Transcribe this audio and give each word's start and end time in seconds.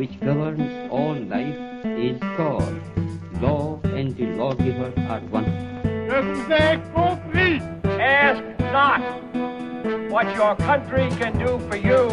which 0.00 0.18
governs 0.20 0.90
all 0.90 1.14
life 1.14 1.84
is 1.84 2.18
God. 2.38 2.74
Law 3.42 3.78
and 3.84 4.16
the 4.16 4.28
lawgiver 4.28 4.90
are 5.10 5.20
one. 5.30 5.44
Je 6.08 6.20
vous 6.22 6.50
ai 6.50 6.78
compris. 6.94 7.60
Ask 8.00 8.42
not 8.72 9.02
what 10.10 10.34
your 10.34 10.56
country 10.56 11.06
can 11.18 11.36
do 11.38 11.58
for 11.68 11.76
you. 11.76 12.08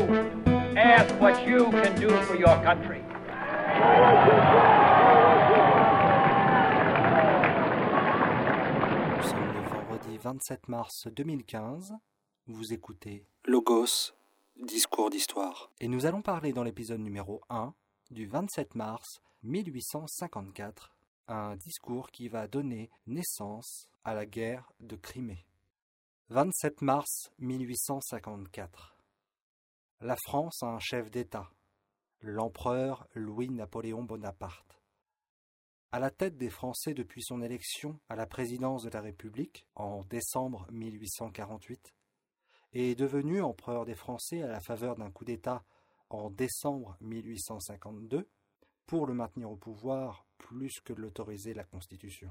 Ask 0.75 1.15
what 1.21 1.47
you 1.47 1.71
can 1.71 1.95
do 1.97 2.09
for 2.27 2.35
your 2.35 2.61
country. 2.61 3.01
Nous 9.15 9.23
sommes 9.29 9.53
le 9.53 9.61
vendredi 9.69 10.17
27 10.17 10.67
mars 10.67 11.07
2015. 11.15 11.93
Vous 12.47 12.73
écoutez 12.73 13.23
Logos, 13.45 14.16
discours 14.65 15.09
d'histoire. 15.09 15.71
Et 15.79 15.87
nous 15.87 16.05
allons 16.05 16.21
parler 16.21 16.51
dans 16.51 16.63
l'épisode 16.63 16.99
numéro 16.99 17.41
1 17.49 17.73
du 18.09 18.25
27 18.25 18.75
mars 18.75 19.21
1854, 19.43 20.95
un 21.27 21.55
discours 21.55 22.09
qui 22.09 22.27
va 22.27 22.47
donner 22.47 22.89
naissance 23.05 23.87
à 24.03 24.13
la 24.13 24.25
guerre 24.25 24.71
de 24.79 24.95
Crimée. 24.95 25.45
27 26.29 26.81
mars 26.81 27.31
1854. 27.39 28.97
La 30.01 30.15
France 30.15 30.63
a 30.63 30.67
un 30.67 30.79
chef 30.79 31.11
d'État, 31.11 31.51
l'empereur 32.21 33.07
Louis-Napoléon 33.13 34.03
Bonaparte. 34.03 34.81
À 35.91 35.99
la 35.99 36.09
tête 36.09 36.37
des 36.37 36.49
Français 36.49 36.93
depuis 36.93 37.23
son 37.23 37.41
élection 37.41 37.99
à 38.09 38.15
la 38.15 38.25
présidence 38.25 38.83
de 38.83 38.89
la 38.89 39.01
République 39.01 39.65
en 39.75 40.03
décembre 40.03 40.67
1848, 40.71 41.93
et 42.77 42.91
est 42.91 42.95
devenu 42.95 43.41
empereur 43.41 43.85
des 43.85 43.95
Français 43.95 44.43
à 44.43 44.47
la 44.47 44.59
faveur 44.59 44.97
d'un 44.97 45.09
coup 45.09 45.25
d'État 45.25 45.63
en 46.11 46.29
décembre 46.29 46.95
1852 47.01 48.29
pour 48.85 49.07
le 49.07 49.15
maintenir 49.15 49.49
au 49.49 49.55
pouvoir 49.55 50.27
plus 50.37 50.79
que 50.81 50.93
de 50.93 51.01
l'autoriser 51.01 51.55
la 51.55 51.63
Constitution. 51.63 52.29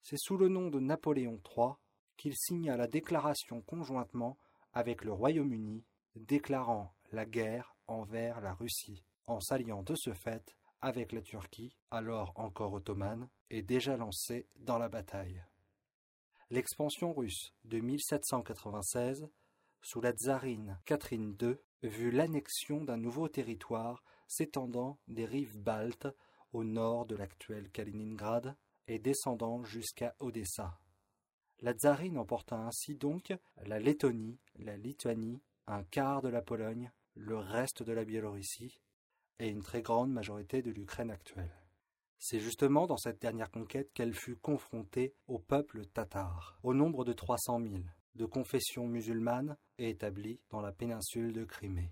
C'est 0.00 0.18
sous 0.18 0.36
le 0.36 0.48
nom 0.48 0.70
de 0.70 0.80
Napoléon 0.80 1.40
III 1.56 1.74
qu'il 2.16 2.34
signa 2.34 2.76
la 2.76 2.88
déclaration 2.88 3.62
conjointement 3.62 4.36
avec 4.72 5.04
le 5.04 5.12
Royaume-Uni 5.12 5.84
déclarant 6.16 6.92
la 7.12 7.26
guerre 7.26 7.76
envers 7.86 8.40
la 8.40 8.54
Russie, 8.54 9.04
en 9.28 9.38
s'alliant 9.38 9.84
de 9.84 9.94
ce 9.94 10.12
fait 10.12 10.56
avec 10.80 11.12
la 11.12 11.22
Turquie, 11.22 11.76
alors 11.92 12.32
encore 12.34 12.72
ottomane, 12.72 13.28
et 13.50 13.62
déjà 13.62 13.96
lancée 13.96 14.48
dans 14.56 14.78
la 14.78 14.88
bataille. 14.88 15.44
L'expansion 16.52 17.14
russe 17.14 17.54
de 17.64 17.80
1796, 17.80 19.26
sous 19.80 20.02
la 20.02 20.12
tsarine 20.12 20.78
Catherine 20.84 21.34
II, 21.40 21.56
vut 21.82 22.10
l'annexion 22.10 22.84
d'un 22.84 22.98
nouveau 22.98 23.26
territoire 23.26 24.04
s'étendant 24.28 24.98
des 25.08 25.24
rives 25.24 25.56
baltes 25.56 26.08
au 26.52 26.62
nord 26.62 27.06
de 27.06 27.16
l'actuel 27.16 27.70
Kaliningrad 27.70 28.54
et 28.86 28.98
descendant 28.98 29.64
jusqu'à 29.64 30.14
Odessa. 30.18 30.78
La 31.60 31.72
tsarine 31.72 32.18
emporta 32.18 32.58
ainsi 32.58 32.96
donc 32.96 33.32
la 33.64 33.78
Lettonie, 33.78 34.38
la 34.56 34.76
Lituanie, 34.76 35.40
un 35.66 35.84
quart 35.84 36.20
de 36.20 36.28
la 36.28 36.42
Pologne, 36.42 36.92
le 37.14 37.38
reste 37.38 37.82
de 37.82 37.94
la 37.94 38.04
Biélorussie 38.04 38.78
et 39.38 39.48
une 39.48 39.62
très 39.62 39.80
grande 39.80 40.12
majorité 40.12 40.60
de 40.60 40.70
l'Ukraine 40.70 41.12
actuelle. 41.12 41.61
C'est 42.24 42.38
justement 42.38 42.86
dans 42.86 42.96
cette 42.96 43.20
dernière 43.20 43.50
conquête 43.50 43.92
qu'elle 43.92 44.14
fut 44.14 44.36
confrontée 44.36 45.12
au 45.26 45.40
peuple 45.40 45.86
tatar, 45.86 46.56
au 46.62 46.72
nombre 46.72 47.04
de 47.04 47.12
300 47.12 47.60
000, 47.60 47.82
de 48.14 48.24
confession 48.26 48.86
musulmane 48.86 49.56
et 49.78 49.88
établie 49.88 50.38
dans 50.48 50.60
la 50.60 50.70
péninsule 50.70 51.32
de 51.32 51.44
Crimée. 51.44 51.90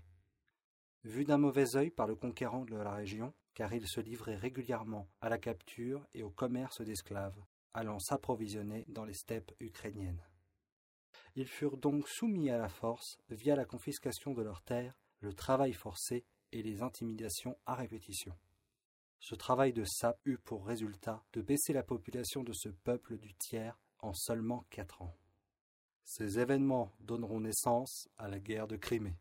Vu 1.03 1.25
d'un 1.25 1.37
mauvais 1.37 1.75
œil 1.75 1.89
par 1.89 2.07
le 2.07 2.15
conquérant 2.15 2.63
de 2.63 2.77
la 2.77 2.93
région, 2.93 3.33
car 3.53 3.73
il 3.73 3.85
se 3.85 3.99
livrait 3.99 4.37
régulièrement 4.37 5.09
à 5.19 5.27
la 5.27 5.37
capture 5.37 6.07
et 6.13 6.23
au 6.23 6.29
commerce 6.29 6.79
d'esclaves, 6.79 7.43
allant 7.73 7.99
s'approvisionner 7.99 8.85
dans 8.87 9.03
les 9.03 9.15
steppes 9.15 9.51
ukrainiennes. 9.59 10.25
Ils 11.35 11.49
furent 11.49 11.75
donc 11.75 12.07
soumis 12.07 12.49
à 12.49 12.57
la 12.57 12.69
force 12.69 13.17
via 13.29 13.57
la 13.57 13.65
confiscation 13.65 14.33
de 14.33 14.43
leurs 14.43 14.61
terres, 14.61 14.97
le 15.19 15.33
travail 15.33 15.73
forcé 15.73 16.23
et 16.53 16.63
les 16.63 16.81
intimidations 16.83 17.57
à 17.65 17.75
répétition. 17.75 18.33
Ce 19.21 19.35
travail 19.35 19.71
de 19.71 19.83
sape 19.85 20.19
eut 20.25 20.39
pour 20.39 20.65
résultat 20.65 21.23
de 21.33 21.41
baisser 21.41 21.73
la 21.73 21.83
population 21.83 22.43
de 22.43 22.53
ce 22.53 22.69
peuple 22.69 23.19
du 23.19 23.35
tiers 23.35 23.79
en 23.99 24.13
seulement 24.13 24.65
quatre 24.71 25.03
ans. 25.03 25.15
Ces 26.03 26.39
événements 26.39 26.91
donneront 27.01 27.39
naissance 27.39 28.09
à 28.17 28.27
la 28.27 28.39
guerre 28.39 28.67
de 28.67 28.77
Crimée. 28.77 29.15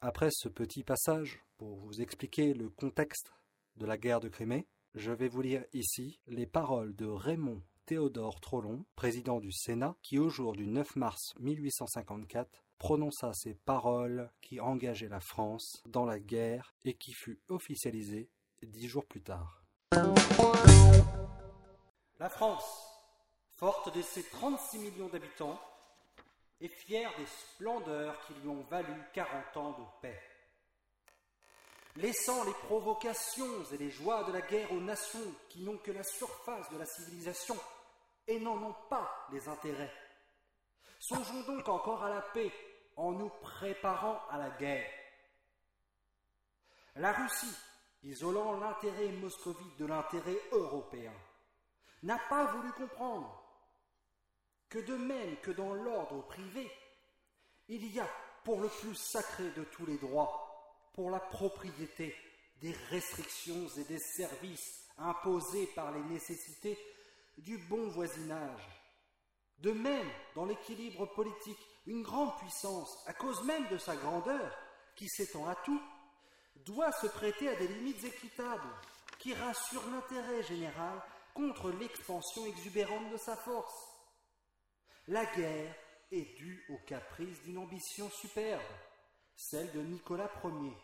Après 0.00 0.28
ce 0.30 0.48
petit 0.48 0.84
passage, 0.84 1.44
pour 1.56 1.74
vous 1.74 2.00
expliquer 2.00 2.54
le 2.54 2.70
contexte 2.70 3.32
de 3.76 3.84
la 3.84 3.98
guerre 3.98 4.20
de 4.20 4.28
Crimée, 4.28 4.68
je 4.94 5.10
vais 5.10 5.28
vous 5.28 5.42
lire 5.42 5.64
ici 5.72 6.20
les 6.28 6.46
paroles 6.46 6.94
de 6.94 7.06
Raymond 7.06 7.62
Théodore 7.84 8.40
Trollon, 8.40 8.84
président 8.94 9.40
du 9.40 9.50
Sénat, 9.50 9.96
qui 10.02 10.20
au 10.20 10.28
jour 10.28 10.52
du 10.52 10.68
9 10.68 10.94
mars 10.94 11.34
1854 11.40 12.64
prononça 12.78 13.32
ces 13.34 13.54
paroles 13.54 14.30
qui 14.40 14.60
engageaient 14.60 15.08
la 15.08 15.20
France 15.20 15.82
dans 15.86 16.04
la 16.04 16.20
guerre 16.20 16.76
et 16.84 16.94
qui 16.94 17.12
fut 17.12 17.40
officialisée 17.48 18.30
dix 18.62 18.88
jours 18.88 19.04
plus 19.06 19.22
tard. 19.22 19.62
La 22.18 22.30
France, 22.30 22.64
forte 23.50 23.94
de 23.94 24.02
ses 24.02 24.22
36 24.24 24.78
millions 24.78 25.08
d'habitants, 25.08 25.60
est 26.60 26.68
fière 26.68 27.12
des 27.18 27.26
splendeurs 27.26 28.18
qui 28.26 28.34
lui 28.34 28.48
ont 28.48 28.62
valu 28.70 28.94
40 29.12 29.56
ans 29.58 29.70
de 29.72 29.84
paix. 30.00 30.20
Laissant 31.96 32.44
les 32.44 32.52
provocations 32.52 33.64
et 33.72 33.78
les 33.78 33.90
joies 33.90 34.24
de 34.24 34.32
la 34.32 34.42
guerre 34.42 34.72
aux 34.72 34.80
nations 34.80 35.34
qui 35.48 35.62
n'ont 35.62 35.78
que 35.78 35.92
la 35.92 36.02
surface 36.02 36.70
de 36.70 36.78
la 36.78 36.86
civilisation 36.86 37.56
et 38.26 38.40
n'en 38.40 38.62
ont 38.62 38.76
pas 38.90 39.28
les 39.32 39.48
intérêts. 39.48 39.92
Songeons 40.98 41.42
donc 41.42 41.68
encore 41.68 42.02
à 42.02 42.10
la 42.10 42.22
paix 42.22 42.52
en 42.96 43.12
nous 43.12 43.30
préparant 43.40 44.20
à 44.30 44.38
la 44.38 44.50
guerre. 44.50 44.90
La 46.96 47.12
Russie, 47.12 47.54
isolant 48.06 48.58
l'intérêt 48.58 49.08
moscovite 49.12 49.76
de 49.78 49.86
l'intérêt 49.86 50.40
européen, 50.52 51.12
n'a 52.02 52.18
pas 52.28 52.46
voulu 52.46 52.72
comprendre 52.72 53.42
que 54.68 54.78
de 54.78 54.96
même 54.96 55.36
que 55.42 55.50
dans 55.50 55.74
l'ordre 55.74 56.22
privé, 56.26 56.70
il 57.68 57.84
y 57.92 57.98
a 57.98 58.08
pour 58.44 58.60
le 58.60 58.68
plus 58.68 58.94
sacré 58.94 59.50
de 59.50 59.64
tous 59.64 59.86
les 59.86 59.98
droits, 59.98 60.88
pour 60.94 61.10
la 61.10 61.18
propriété, 61.18 62.14
des 62.60 62.72
restrictions 62.90 63.68
et 63.76 63.84
des 63.84 63.98
services 63.98 64.86
imposés 64.98 65.66
par 65.74 65.92
les 65.92 66.02
nécessités 66.04 66.78
du 67.38 67.58
bon 67.58 67.88
voisinage. 67.88 68.62
De 69.58 69.72
même, 69.72 70.08
dans 70.34 70.44
l'équilibre 70.44 71.06
politique, 71.06 71.58
une 71.86 72.02
grande 72.02 72.36
puissance, 72.38 73.02
à 73.06 73.12
cause 73.14 73.42
même 73.44 73.68
de 73.68 73.78
sa 73.78 73.96
grandeur, 73.96 74.56
qui 74.94 75.08
s'étend 75.08 75.46
à 75.48 75.54
tout, 75.56 75.80
doit 76.64 76.92
se 76.92 77.06
prêter 77.06 77.48
à 77.48 77.56
des 77.56 77.68
limites 77.68 78.04
équitables, 78.04 78.74
qui 79.18 79.34
rassurent 79.34 79.90
l'intérêt 79.90 80.42
général 80.42 81.02
contre 81.34 81.70
l'expansion 81.70 82.46
exubérante 82.46 83.10
de 83.10 83.16
sa 83.16 83.36
force. 83.36 83.74
La 85.08 85.24
guerre 85.24 85.74
est 86.10 86.36
due 86.36 86.64
au 86.70 86.78
caprice 86.86 87.42
d'une 87.42 87.58
ambition 87.58 88.08
superbe, 88.10 88.62
celle 89.36 89.70
de 89.72 89.80
Nicolas 89.80 90.30
Ier. 90.44 90.76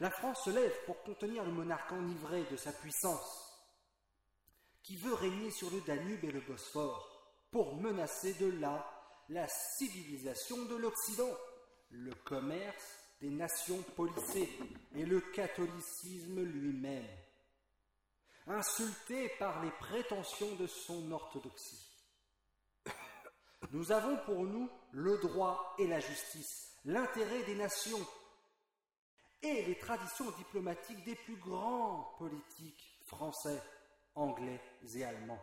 La 0.00 0.10
France 0.10 0.44
se 0.44 0.50
lève 0.50 0.84
pour 0.86 1.02
contenir 1.02 1.44
le 1.44 1.52
monarque 1.52 1.92
enivré 1.92 2.42
de 2.50 2.56
sa 2.56 2.72
puissance, 2.72 3.44
qui 4.82 4.96
veut 4.96 5.14
régner 5.14 5.50
sur 5.50 5.70
le 5.70 5.80
Danube 5.82 6.24
et 6.24 6.32
le 6.32 6.40
Bosphore, 6.40 7.10
pour 7.50 7.76
menacer 7.76 8.34
de 8.34 8.50
là 8.60 8.90
la 9.28 9.46
civilisation 9.48 10.64
de 10.64 10.76
l'Occident, 10.76 11.30
le 11.90 12.12
commerce 12.24 13.03
des 13.20 13.30
nations 13.30 13.82
policées 13.96 14.48
et 14.94 15.04
le 15.04 15.20
catholicisme 15.20 16.42
lui-même, 16.42 17.08
insulté 18.46 19.30
par 19.38 19.62
les 19.62 19.70
prétentions 19.72 20.54
de 20.56 20.66
son 20.66 21.10
orthodoxie. 21.12 21.90
Nous 23.70 23.92
avons 23.92 24.16
pour 24.24 24.44
nous 24.44 24.70
le 24.92 25.18
droit 25.18 25.74
et 25.78 25.86
la 25.86 26.00
justice, 26.00 26.76
l'intérêt 26.84 27.42
des 27.44 27.54
nations 27.54 28.06
et 29.42 29.64
les 29.64 29.78
traditions 29.78 30.30
diplomatiques 30.32 31.04
des 31.04 31.16
plus 31.16 31.36
grands 31.36 32.14
politiques 32.18 33.00
français, 33.06 33.62
anglais 34.14 34.60
et 34.94 35.04
allemands, 35.04 35.42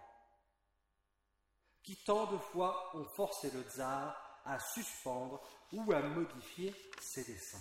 qui 1.84 1.96
tant 2.04 2.32
de 2.32 2.38
fois 2.38 2.96
ont 2.96 3.06
forcé 3.06 3.50
le 3.52 3.64
tsar 3.64 4.21
à 4.46 4.60
suspendre 4.60 5.42
ou 5.74 5.92
à 5.92 6.02
modifier 6.02 6.76
ses 7.00 7.24
desseins. 7.24 7.60